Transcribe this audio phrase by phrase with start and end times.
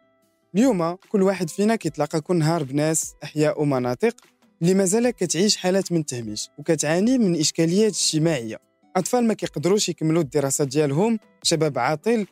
[0.55, 4.17] اليوم كل واحد فينا كيتلاقى كل نهار بناس أحياء ومناطق
[4.63, 8.59] اللي مازال كتعيش حالات من التهميش وكتعاني من إشكاليات اجتماعية.
[8.97, 12.27] أطفال ما كيقدروش يكملوا الدراسات ديالهم شباب عاطل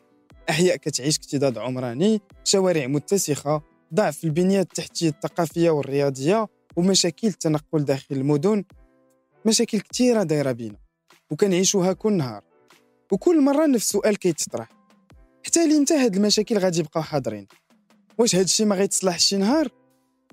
[0.50, 3.62] أحياء كتعيش اكتظاظ عمراني شوارع متسخة
[3.95, 8.65] ضعف البنية التحتية الثقافية والرياضية ومشاكل التنقل داخل المدن
[9.45, 10.78] مشاكل كثيره دايرة بينا
[11.31, 12.47] وكنعيشوها كل نهار.
[13.12, 14.69] وكل مرة نفس السؤال كيتطرح.
[15.47, 17.47] حتى لمتى هاد المشاكل غادي يبقاو حاضرين.
[18.19, 19.69] واش هاد الشيء ما غيتصلحش شي نهار؟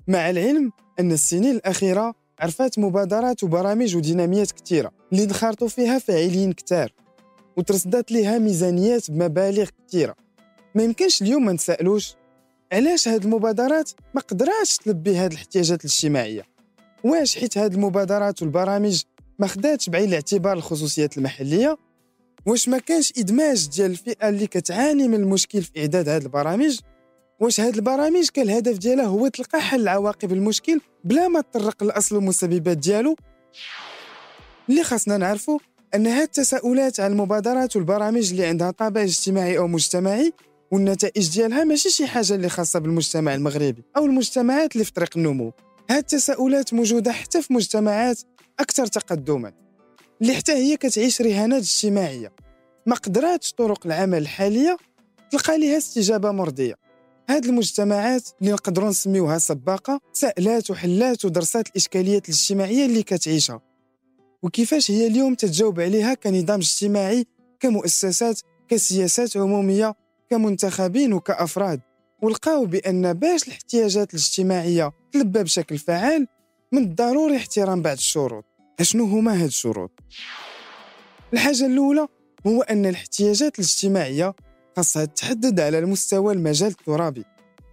[0.08, 6.92] مع العلم أن السنين الأخيرة عرفات مبادرات وبرامج وديناميات كثيره اللي انخرطوا فيها فاعلين كتار.
[7.56, 10.14] وترصدات ليها ميزانيات بمبالغ كثيره
[10.74, 12.14] ما يمكنش اليوم ما نسألوش
[12.72, 16.42] علاش هاد المبادرات ما قدراتش تلبي هاد الاحتياجات الاجتماعية؟
[17.04, 19.02] واش حيت هاد المبادرات والبرامج
[19.38, 21.78] ما خداتش بعين الاعتبار الخصوصيات المحلية؟
[22.46, 26.78] واش ما كانش إدماج ديال الفئة اللي كتعاني من المشكل في إعداد هاد البرامج؟
[27.40, 32.16] واش هاد البرامج كان الهدف ديالها هو تلقى حل لعواقب المشكل بلا ما تطرق لأصل
[32.16, 33.16] والمسببات ديالو؟
[34.68, 35.58] اللي خاصنا نعرفو
[35.94, 40.32] أن هاد التساؤلات عن المبادرات والبرامج اللي عندها طابع اجتماعي أو مجتمعي
[40.72, 45.52] والنتائج ديالها ماشي شي حاجة اللي خاصة بالمجتمع المغربي أو المجتمعات اللي في طريق النمو.
[45.90, 48.20] هاد التساؤلات موجودة حتى في مجتمعات
[48.60, 49.65] أكثر تقدما.
[50.22, 52.32] اللي حتى هي كتعيش رهانات اجتماعية.
[52.86, 54.76] ما قدراتش طرق العمل الحالية
[55.30, 56.74] تلقى ليها استجابة مرضية.
[57.30, 63.60] هاد المجتمعات اللي نقدروا نسميوها سباقة سألات وحلات ودرسات الإشكاليات الاجتماعية اللي كتعيشها.
[64.42, 67.26] وكيفاش هي اليوم تتجاوب عليها كنظام اجتماعي
[67.60, 69.94] كمؤسسات كسياسات عمومية
[70.30, 71.80] كمنتخبين وكأفراد.
[72.22, 76.26] ولقاو بأن باش الاحتياجات الاجتماعية تلبى بشكل فعال
[76.72, 78.44] من الضروري احترام بعض الشروط.
[78.80, 79.90] أشنو هما هاد الشروط؟
[81.32, 82.06] الحاجة الأولى
[82.46, 84.34] هو أن الاحتياجات الاجتماعية
[84.76, 87.24] خاصها تحدد على المستوى المجال الترابي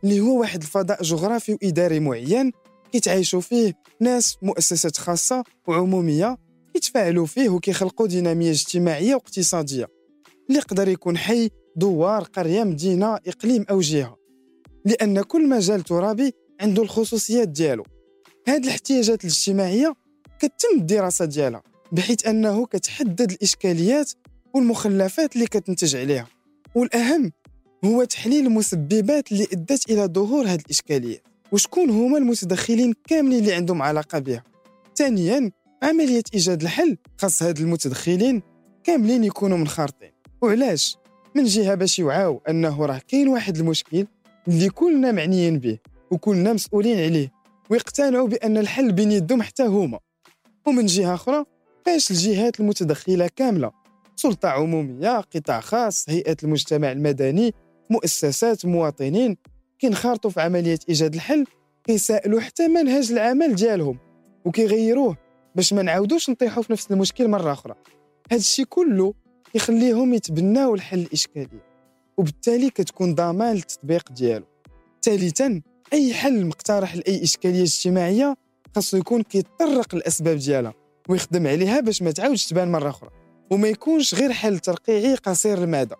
[0.04, 2.52] اللي هو واحد الفضاء جغرافي وإداري معين
[2.92, 6.38] كيتعايشوا فيه ناس مؤسسات خاصة وعمومية
[6.74, 9.88] كيتفاعلوا فيه وكيخلقوا دينامية اجتماعية واقتصادية
[10.50, 14.18] اللي يقدر يكون حي دوار قرية مدينة إقليم أو جهة
[14.86, 16.32] لأن كل مجال ترابي
[16.62, 17.84] عنده الخصوصيات ديالو.
[18.48, 19.94] هاد الاحتياجات الاجتماعية
[20.44, 24.12] كتم الدراسة ديالها بحيث أنه كتحدد الإشكاليات
[24.54, 26.28] والمخلفات اللي كتنتج عليها.
[26.76, 27.32] والأهم
[27.86, 31.22] هو تحليل المسببات اللي أدت إلى ظهور هذه الإشكاليات
[31.52, 34.44] وشكون هما المتدخلين كاملين اللي عندهم علاقة بها.
[34.96, 35.52] ثانيا
[35.84, 38.42] عملية إيجاد الحل خاص هاد المتدخلين
[38.84, 40.12] كاملين يكونوا منخرطين.
[40.42, 40.98] وعلاش؟
[41.36, 44.08] من جهة باش يوعاو أنه راه كاين واحد المشكل
[44.48, 45.80] اللي كلنا معنيين به
[46.12, 47.32] وكلنا مسؤولين عليه
[47.70, 50.00] ويقتنعوا بأن الحل بين يدهم حتى هما.
[50.68, 51.46] ومن جهة أخرى
[51.86, 53.72] باش الجهات المتدخلة كاملة.
[54.16, 57.54] سلطة عمومية قطاع خاص هيئة المجتمع المدني
[57.90, 59.38] مؤسسات مواطنين.
[59.80, 61.46] كينخرطوا في عملية إيجاد الحل
[61.84, 64.00] كيسائلوا حتى منهج العمل ديالهم
[64.46, 65.18] وكيغيروه
[65.56, 67.76] باش ما نعاودوش نطيحوا في نفس المشكل مرة أخرى.
[68.32, 69.14] هذا الشيء كله
[69.56, 71.64] يخليهم يتبناو الحل الإشكالية
[72.18, 74.46] وبالتالي كتكون ضمان التطبيق ديالو.
[75.02, 75.62] ثالثا
[75.94, 78.36] أي حل مقترح لأي إشكالية اجتماعية؟
[78.76, 80.74] خاصو يكون كيطرق الأسباب ديالها
[81.10, 83.10] ويخدم عليها باش ما تعاودش تبان مرة أخرى
[83.52, 85.96] وما يكونش غير حل ترقيعي قصير المدى.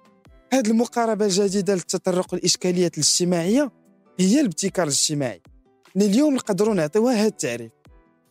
[0.54, 3.72] هذه المقاربة الجديدة للتطرق الإشكاليات الاجتماعية
[4.20, 5.42] هي الابتكار الاجتماعي.
[5.96, 7.72] اللي اليوم نقدروا نعطيوها هذا التعريف.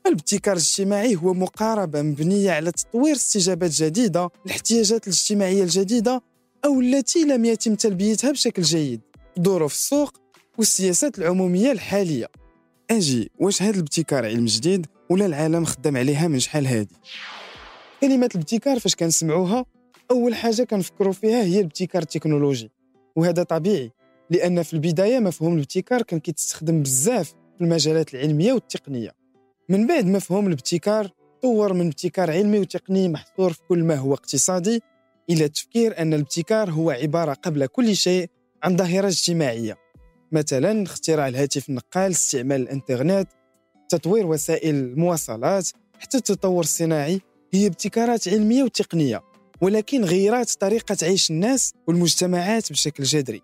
[0.06, 6.22] الابتكار الاجتماعي هو مقاربة مبنية على تطوير استجابات جديدة الاحتياجات الاجتماعية الجديدة
[6.64, 9.00] أو التي لم يتم تلبيتها بشكل جيد.
[9.40, 10.12] ظروف السوق
[10.58, 12.41] والسياسات العمومية الحالية.
[12.96, 16.94] أجي واش هذا الابتكار علم جديد ولا العالم خدم عليها من شحال هادي؟
[18.00, 19.64] كلمة الابتكار فاش كنسمعوها
[20.10, 22.70] أول حاجة كنفكروا فيها هي الابتكار التكنولوجي.
[23.16, 23.90] وهذا طبيعي
[24.30, 29.10] لأن في البداية مفهوم الابتكار كان كيتستخدم بزاف في المجالات العلمية والتقنية.
[29.68, 31.10] من بعد مفهوم الابتكار
[31.42, 34.82] طور من ابتكار علمي وتقني محصور في كل ما هو اقتصادي
[35.30, 38.26] إلى التفكير أن الابتكار هو عبارة قبل كل شيء
[38.62, 39.81] عن ظاهرة اجتماعية.
[40.32, 43.28] مثلا اختراع الهاتف النقال استعمال الإنترنت
[43.88, 45.68] تطوير وسائل المواصلات
[46.00, 47.20] حتى التطور الصناعي
[47.54, 49.22] هي ابتكارات علمية وتقنية
[49.60, 53.42] ولكن غيرات طريقة عيش الناس والمجتمعات بشكل جذري.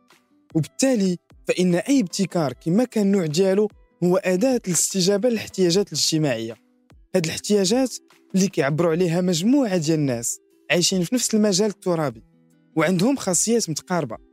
[0.54, 1.16] وبالتالي
[1.48, 3.68] فإن أي ابتكار كما كان النوع ديالو
[4.04, 6.56] هو أداة للاستجابة للاحتياجات الاجتماعية.
[7.14, 7.96] هاد الاحتياجات
[8.34, 10.38] اللي كيعبروا عليها مجموعة ديال الناس
[10.70, 12.22] عايشين في نفس المجال الترابي
[12.76, 14.27] وعندهم خاصيات متقاربة.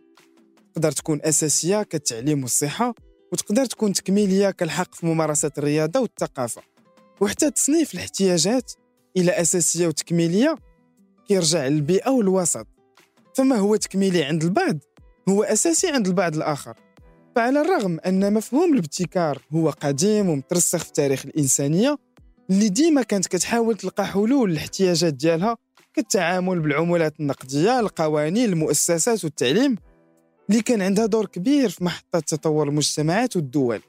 [0.75, 2.95] تقدر تكون أساسية كالتعليم والصحة
[3.31, 6.61] وتقدر تكون تكميلية كالحق في ممارسة الرياضة والثقافة.
[7.21, 8.71] وحتى تصنيف الاحتياجات
[9.17, 10.55] إلى أساسية وتكميلية
[11.27, 12.67] كيرجع للبيئة والوسط.
[13.35, 14.77] فما هو تكميلي عند البعض؟
[15.29, 16.73] هو أساسي عند البعض الآخر.
[17.35, 21.97] فعلى الرغم أن مفهوم الابتكار هو قديم ومترسخ في تاريخ الإنسانية
[22.49, 25.57] اللي ديما كانت كتحاول تلقى حلول للاحتياجات ديالها
[25.93, 29.75] كالتعامل بالعملات النقدية القوانين المؤسسات والتعليم
[30.49, 33.81] اللي كان عندها دور كبير في محطة تطور المجتمعات والدول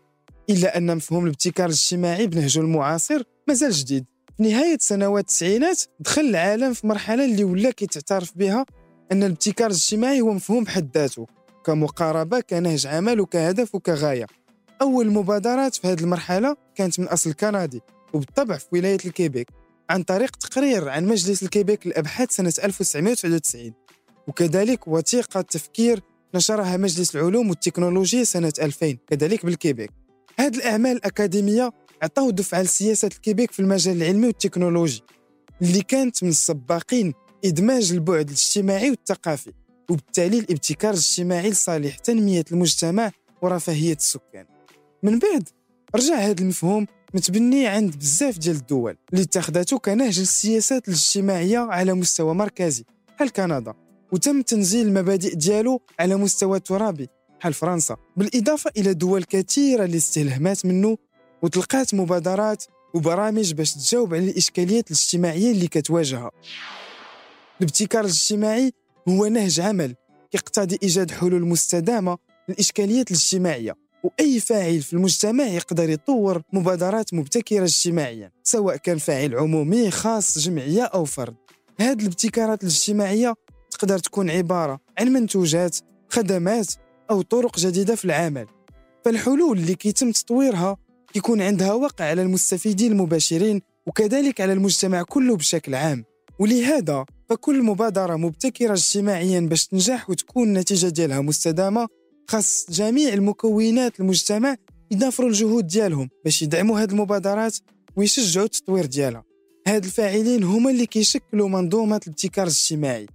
[0.51, 4.05] إلا أن مفهوم الابتكار الاجتماعي بنهجه المعاصر مازال جديد.
[4.37, 8.67] في نهاية سنوات التسعينات دخل العالم في مرحلة اللي ولا كيتعترف بها
[9.13, 11.27] أن الابتكار الاجتماعي هو مفهوم بحد ذاته.
[11.65, 14.27] كمقاربة كنهج عمل وكهدف وكغاية.
[14.83, 17.81] أول مبادرات في هذه المرحلة كانت من أصل كندي
[18.15, 19.49] وبالطبع في ولاية الكيبيك
[19.91, 23.73] عن طريق تقرير عن مجلس الكيبيك للأبحاث سنة 1999
[24.29, 26.03] وكذلك وثيقة تفكير
[26.35, 29.91] نشرها مجلس العلوم والتكنولوجيا سنة 2000 كذلك بالكيبيك.
[30.39, 35.03] هذه الأعمال الأكاديمية عطاو دفعة لسياسة الكيبيك في المجال العلمي والتكنولوجي
[35.63, 37.15] اللي كانت من السباقين
[37.45, 39.53] إدماج البعد الاجتماعي والثقافي
[39.91, 43.13] وبالتالي الابتكار الاجتماعي لصالح تنمية المجتمع
[43.43, 44.47] ورفاهية السكان.
[45.03, 45.49] من بعد
[45.95, 52.35] رجع هذا المفهوم متبني عند بزاف ديال الدول اللي اتخذته كنهج للسياسات الاجتماعية على مستوى
[52.35, 52.85] مركزي
[53.17, 53.75] بحال كندا؟
[54.13, 57.09] وتم تنزيل المبادئ ديالو على مستوى ترابي
[57.41, 57.97] بحال فرنسا.
[58.17, 60.97] بالإضافة إلى دول كثيرة اللي استلهمات منه
[61.43, 62.65] وتلقات مبادرات
[62.95, 66.31] وبرامج باش تجاوب على الإشكاليات الاجتماعية اللي كتواجهها.
[67.61, 68.73] الابتكار الاجتماعي
[69.09, 69.95] هو نهج عمل
[70.35, 72.19] يقتضي إيجاد حلول مستدامة
[72.49, 73.75] للإشكاليات الاجتماعية
[74.05, 80.83] وأي فاعل في المجتمع يقدر يطور مبادرات مبتكرة اجتماعيا سواء كان فاعل عمومي خاص جمعية
[80.83, 81.35] أو فرد.
[81.81, 83.35] هذه الابتكارات الاجتماعية
[83.77, 85.77] تقدر تكون عبارة عن منتوجات
[86.09, 86.67] خدمات
[87.11, 88.47] أو طرق جديدة في العمل.
[89.05, 90.77] فالحلول اللي كيتم تطويرها
[91.15, 96.05] يكون عندها وقع على المستفيدين المباشرين وكذلك على المجتمع كله بشكل عام.
[96.39, 101.89] ولهذا فكل مبادرة مبتكرة اجتماعيا باش تنجح وتكون النتيجة ديالها مستدامة
[102.29, 104.57] خاص جميع المكونات المجتمع
[104.91, 107.57] يضافروا الجهود ديالهم باش يدعموا هذه المبادرات
[107.97, 109.25] ويشجعوا التطوير ديالها.
[109.69, 113.07] هاد الفاعلين هما اللي كيشكلوا منظومة الابتكار الاجتماعي.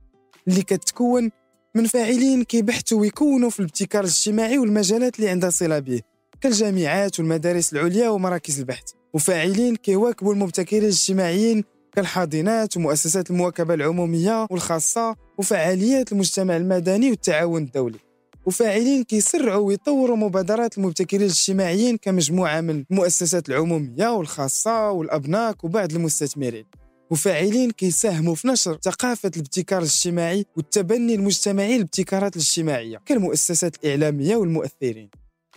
[0.48, 1.32] اللي كتكون
[1.76, 6.02] من فاعلين كيبحثوا ويكونوا في الابتكار الاجتماعي والمجالات اللي عندها صلة به
[6.42, 8.84] كالجامعات والمدارس العليا ومراكز البحث.
[9.14, 18.00] وفاعلين كيواكبوا المبتكرين الاجتماعيين كالحاضنات ومؤسسات المواكبة العمومية والخاصة وفعاليات المجتمع المدني والتعاون الدولي.
[18.46, 26.66] وفاعلين كيسرعوا ويطوروا مبادرات المبتكرين الاجتماعيين كمجموعة من المؤسسات العمومية والخاصة والأبناك وبعض المستثمرين.
[27.12, 35.10] وفاعلين كيساهموا في نشر ثقافة الابتكار الاجتماعي والتبني المجتمعي للابتكارات الاجتماعية كالمؤسسات الإعلامية والمؤثرين.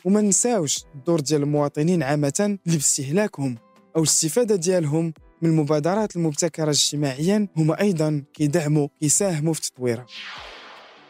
[0.05, 3.57] وما نساوش الدور ديال المواطنين عامة اللي باستهلاكهم
[3.97, 10.07] أو الاستفادة ديالهم من المبادرات المبتكرة اجتماعيا هما أيضا كيدعموا كيساهموا في تطويرها.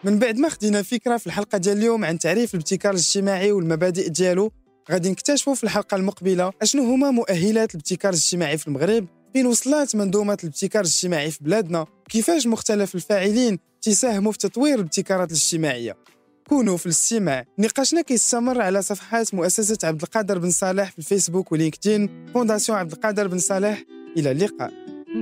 [0.04, 4.50] من بعد ما خدينا فكرة في الحلقة ديال اليوم عن تعريف الابتكار الاجتماعي والمبادئ ديالو
[4.90, 10.38] غادي نكتشفوا في الحلقة المقبلة أشنو هما مؤهلات الابتكار الاجتماعي في المغرب فين وصلت منظومة
[10.42, 11.86] الابتكار الاجتماعي في بلادنا.
[12.08, 15.96] كيفاش مختلف الفاعلين تساهموا في تطوير الابتكارات الاجتماعية؟
[16.48, 17.44] كونوا في الاستماع.
[17.58, 22.26] نقاشنا كيستمر على صفحات مؤسسة عبد القادر بن صالح في الفيسبوك و LinkedIn.
[22.34, 23.84] Fondation عبد القادر بن صالح
[24.16, 24.72] إلى اللقاء.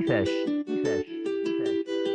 [0.01, 0.29] كيفاش؟